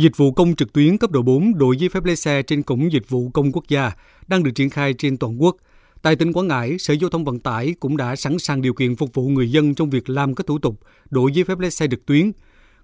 [0.00, 2.92] Dịch vụ công trực tuyến cấp độ 4 đổi giấy phép lái xe trên cổng
[2.92, 3.92] dịch vụ công quốc gia
[4.28, 5.56] đang được triển khai trên toàn quốc.
[6.02, 8.96] Tại tỉnh Quảng Ngãi, Sở Giao thông Vận tải cũng đã sẵn sàng điều kiện
[8.96, 11.86] phục vụ người dân trong việc làm các thủ tục đổi giấy phép lái xe
[11.90, 12.32] trực tuyến.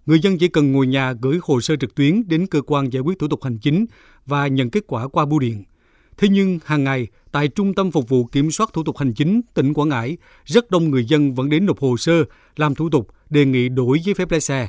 [0.07, 3.01] Người dân chỉ cần ngồi nhà gửi hồ sơ trực tuyến đến cơ quan giải
[3.01, 3.87] quyết thủ tục hành chính
[4.27, 5.65] và nhận kết quả qua bưu điện.
[6.19, 9.41] Thế nhưng hàng ngày tại Trung tâm Phục vụ Kiểm soát Thủ tục Hành chính
[9.55, 12.25] tỉnh Quảng Ngãi, rất đông người dân vẫn đến nộp hồ sơ,
[12.57, 14.69] làm thủ tục, đề nghị đổi giấy phép lái xe.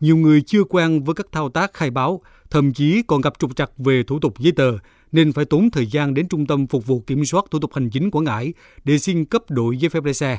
[0.00, 2.20] Nhiều người chưa quen với các thao tác khai báo,
[2.50, 4.72] thậm chí còn gặp trục trặc về thủ tục giấy tờ,
[5.12, 7.90] nên phải tốn thời gian đến Trung tâm Phục vụ Kiểm soát Thủ tục Hành
[7.90, 8.52] chính Quảng Ngãi
[8.84, 10.38] để xin cấp đổi giấy phép lái xe.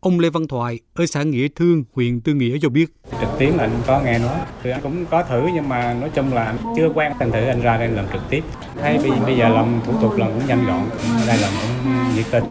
[0.00, 2.94] Ông Lê Văn Thoại ở xã Nghĩa Thương, huyện Tư Nghĩa cho biết.
[3.20, 6.10] Trực tuyến là anh có nghe nói, thì anh cũng có thử nhưng mà nói
[6.14, 8.44] chung là anh chưa quen, thành thử anh ra đây làm trực tiếp.
[8.80, 10.88] Thấy bây giờ làm thủ tục làm cũng nhanh gọn,
[11.26, 12.44] đây là cũng nhiệt tình.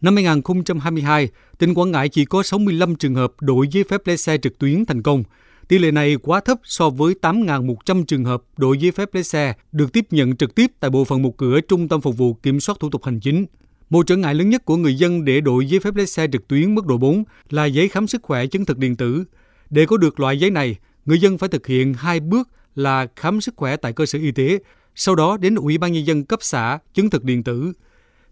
[0.00, 1.28] Năm 2022,
[1.58, 4.84] tỉnh Quảng Ngãi chỉ có 65 trường hợp đổi giấy phép lái xe trực tuyến
[4.84, 5.22] thành công.
[5.68, 9.54] Tỷ lệ này quá thấp so với 8.100 trường hợp đổi giấy phép lái xe
[9.72, 12.60] được tiếp nhận trực tiếp tại bộ phận một cửa Trung tâm Phục vụ Kiểm
[12.60, 13.46] soát Thủ tục Hành chính.
[13.90, 16.48] Một trở ngại lớn nhất của người dân để đổi giấy phép lái xe trực
[16.48, 19.24] tuyến mức độ 4 là giấy khám sức khỏe chứng thực điện tử.
[19.70, 23.40] Để có được loại giấy này, người dân phải thực hiện hai bước là khám
[23.40, 24.58] sức khỏe tại cơ sở y tế,
[24.94, 27.72] sau đó đến Ủy ban Nhân dân cấp xã chứng thực điện tử.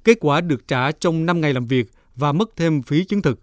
[0.05, 3.41] Kết quả được trả trong 5 ngày làm việc và mất thêm phí chứng thực.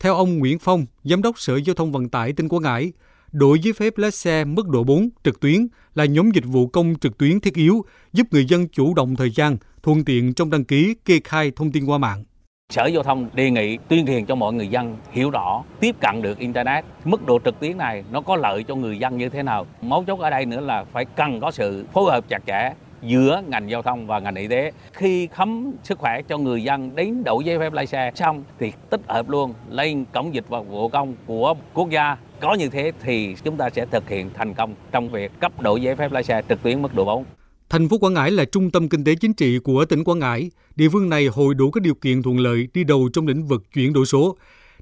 [0.00, 2.92] Theo ông Nguyễn Phong, Giám đốc Sở Giao thông Vận tải tỉnh Quảng Ngãi,
[3.38, 6.94] đổi giấy phép lái xe mức độ 4 trực tuyến là nhóm dịch vụ công
[7.00, 10.64] trực tuyến thiết yếu, giúp người dân chủ động thời gian, thuận tiện trong đăng
[10.64, 12.24] ký, kê khai thông tin qua mạng.
[12.72, 16.22] Sở Giao thông đề nghị tuyên truyền cho mọi người dân hiểu rõ, tiếp cận
[16.22, 16.84] được Internet.
[17.04, 19.66] Mức độ trực tuyến này nó có lợi cho người dân như thế nào.
[19.82, 23.42] Mấu chốt ở đây nữa là phải cần có sự phối hợp chặt chẽ giữa
[23.48, 24.72] ngành giao thông và ngành y tế.
[24.92, 28.72] Khi khám sức khỏe cho người dân đến đổi giấy phép lái xe xong thì
[28.90, 32.16] tích hợp luôn lên cổng dịch vụ công của quốc gia.
[32.40, 35.82] Có như thế thì chúng ta sẽ thực hiện thành công trong việc cấp đổi
[35.82, 37.24] giấy phép lái xe trực tuyến mức độ 4.
[37.68, 40.50] Thành phố Quảng Ngãi là trung tâm kinh tế chính trị của tỉnh Quảng Ngãi.
[40.76, 43.62] Địa phương này hội đủ các điều kiện thuận lợi đi đầu trong lĩnh vực
[43.74, 44.36] chuyển đổi số.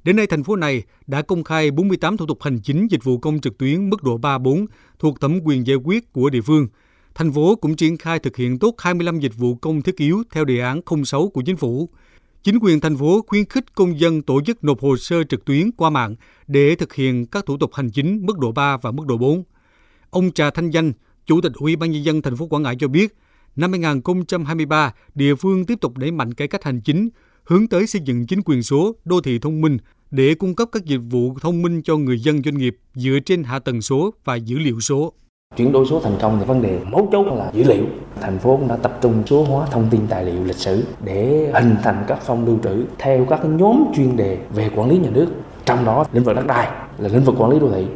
[0.05, 3.19] Đến nay, thành phố này đã công khai 48 thủ tục hành chính dịch vụ
[3.19, 4.67] công trực tuyến mức độ 3-4
[4.99, 6.69] thuộc thẩm quyền giải quyết của địa phương.
[7.15, 10.45] Thành phố cũng triển khai thực hiện tốt 25 dịch vụ công thiết yếu theo
[10.45, 11.89] đề án 06 của chính phủ.
[12.45, 15.73] Chính quyền thành phố khuyến khích công dân tổ chức nộp hồ sơ trực tuyến
[15.73, 16.15] qua mạng
[16.47, 19.45] để thực hiện các thủ tục hành chính mức độ 3 và mức độ 4.
[20.11, 20.93] Ông Trà Thanh Danh,
[21.27, 23.17] Chủ tịch Ủy ban nhân dân thành phố Quảng Ngãi cho biết,
[23.57, 27.09] năm 2023, địa phương tiếp tục đẩy mạnh cải cách hành chính,
[27.45, 29.79] hướng tới xây dựng chính quyền số, đô thị thông minh
[30.11, 33.45] để cung cấp các dịch vụ thông minh cho người dân doanh nghiệp dựa trên
[33.45, 35.13] hạ tầng số và dữ liệu số.
[35.57, 37.85] Chuyển đổi số thành công thì vấn đề mấu chốt là dữ liệu.
[38.21, 41.51] Thành phố cũng đã tập trung số hóa thông tin tài liệu lịch sử để
[41.55, 45.11] hình thành các phong lưu trữ theo các nhóm chuyên đề về quản lý nhà
[45.11, 45.27] nước.
[45.65, 47.87] Trong đó lĩnh vực đất đai là lĩnh vực quản lý đô thị.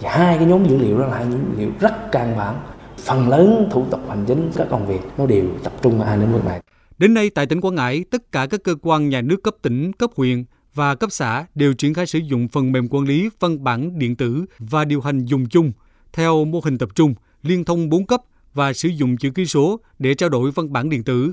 [0.00, 2.54] Thì hai cái nhóm dữ liệu đó là hai nhóm dữ liệu rất căn bản.
[2.98, 6.18] Phần lớn thủ tục hành chính các công việc nó đều tập trung vào hai
[6.18, 6.60] lĩnh vực này.
[6.98, 9.92] Đến nay tại tỉnh Quảng Ngãi, tất cả các cơ quan nhà nước cấp tỉnh,
[9.92, 10.44] cấp huyện
[10.74, 14.16] và cấp xã đều triển khai sử dụng phần mềm quản lý văn bản điện
[14.16, 15.72] tử và điều hành dùng chung–
[16.12, 18.22] theo mô hình tập trung, liên thông 4 cấp
[18.54, 21.32] và sử dụng chữ ký số để trao đổi văn bản điện tử.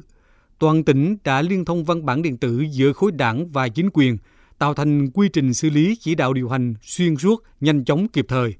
[0.59, 4.17] Toàn tỉnh đã liên thông văn bản điện tử giữa khối đảng và chính quyền,
[4.59, 8.25] tạo thành quy trình xử lý chỉ đạo điều hành xuyên suốt, nhanh chóng kịp
[8.29, 8.53] thời.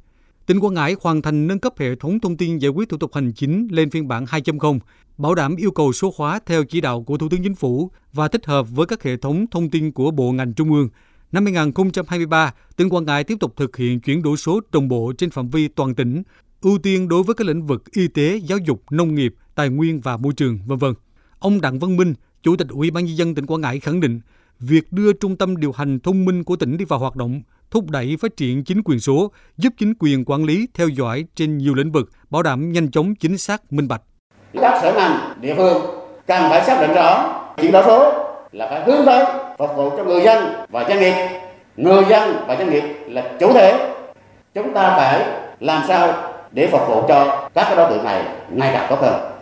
[0.46, 3.14] Tỉnh Quảng Ngãi hoàn thành nâng cấp hệ thống thông tin giải quyết thủ tục
[3.14, 4.80] hành chính lên phiên bản 2.0,
[5.18, 8.28] bảo đảm yêu cầu số hóa theo chỉ đạo của Thủ tướng Chính phủ và
[8.28, 10.90] tích hợp với các hệ thống thông tin của bộ ngành trung ương–
[11.32, 15.30] Năm 2023, tỉnh Quảng Ngãi tiếp tục thực hiện chuyển đổi số đồng bộ trên
[15.30, 16.24] phạm vi toàn tỉnh,
[16.62, 20.02] ưu tiên đối với các lĩnh vực y tế, giáo dục, nông nghiệp, tài nguyên
[20.02, 20.86] và môi trường, v.v.
[21.40, 24.22] Ông Đặng Văn Minh, Chủ tịch Ủy ban nhân dân tỉnh Quảng Ngãi khẳng định,
[24.60, 27.90] việc đưa trung tâm điều hành thông minh của tỉnh đi vào hoạt động thúc
[27.90, 31.74] đẩy phát triển chính quyền số, giúp chính quyền quản lý theo dõi trên nhiều
[31.74, 34.02] lĩnh vực, bảo đảm nhanh chóng, chính xác, minh bạch.
[34.54, 35.82] Các sở ngành, địa phương
[36.28, 38.14] cần phải xác định rõ chuyển đổi số
[38.52, 41.14] là phải hướng tới phục vụ cho người dân và doanh nghiệp.
[41.78, 43.94] Người dân và doanh nghiệp là chủ thể.
[44.54, 45.22] Chúng ta phải
[45.60, 46.14] làm sao
[46.52, 49.37] để phục vụ cho các đối tượng này ngày càng tốt hơn.